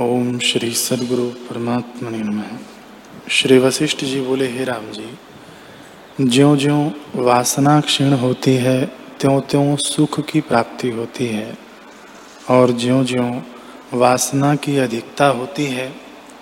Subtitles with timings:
[0.00, 2.44] ओम श्री सदगुरु परमात्मा नमः।
[3.30, 5.18] श्री वशिष्ठ जी बोले, हे राम जी
[6.28, 8.86] ज्यो ज्यो वासना क्षीण होती है
[9.20, 11.58] त्यों त्यों सुख की प्राप्ति होती है।
[12.50, 13.42] और ज्यो ज्यो
[13.94, 15.88] वासना की अधिकता होती है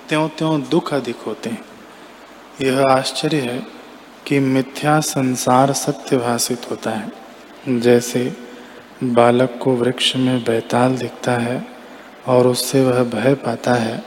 [0.09, 1.65] त्यों त्यों दुख अधिक होते हैं।
[2.63, 3.67] यह आश्चर्य है
[4.27, 7.13] कि मिथ्या संसार सत्य भाषित होता है।
[7.81, 8.37] जैसे
[9.05, 11.80] बालक को वृक्ष में बैताल दिखता है
[12.31, 13.99] और उससे वह भय पाता है,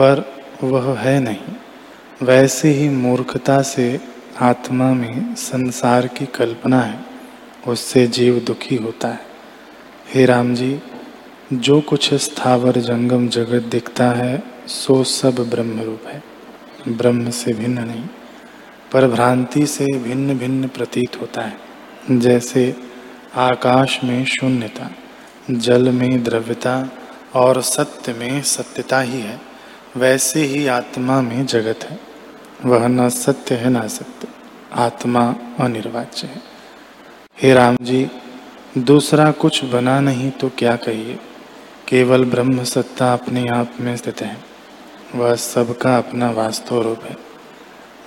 [0.00, 0.24] पर
[0.62, 4.00] वह है नहीं। वैसे ही मूर्खता से
[4.40, 6.98] आत्मा में संसार की कल्पना है,
[7.68, 9.20] उससे जीव दुखी होता है।
[10.14, 10.78] हे राम जी,
[11.52, 16.22] जो कुछ स्थावर जंगम जगत दिखता है, सो सब ब्रह्म रूप है।
[16.88, 18.04] ब्रह्म से भिन्न नहीं,
[18.92, 21.56] पर भ्रांति से भिन्न भिन्न प्रतीत होता है,
[22.10, 22.74] जैसे
[23.34, 24.90] आकाश में शून्यता,
[25.50, 26.90] जल में द्रव्यता
[27.34, 29.40] और सत्य में सत्यता ही है,
[29.96, 32.00] वैसे ही आत्मा में जगत है।
[32.64, 34.28] वह न सत्य है, न सत्य
[34.72, 36.42] आत्मा अनिर्वाच्य है।
[37.42, 38.08] हे राम जी,
[38.78, 41.18] दूसरा कुछ बना नहीं तो क्या कहिए?
[41.88, 44.36] केवल ब्रह्म सत्ता अपने आप में स्थित है।
[45.14, 47.16] वह सबका अपना वास्तव रूप है।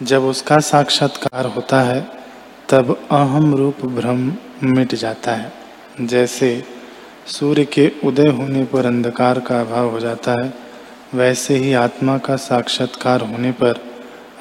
[0.03, 2.07] जब उसका साक्षात्कार होता है,
[2.69, 5.53] तब अहम रूप भ्रम मिट जाता है।
[6.01, 6.63] जैसे
[7.27, 10.53] सूर्य के उदय होने पर अंधकार का अभाव हो जाता है।
[11.13, 13.79] वैसे ही आत्मा का साक्षात्कार होने पर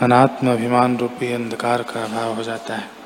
[0.00, 3.01] अनात्म अभिमान रूपी अंधकार का अभाव हो जाता है।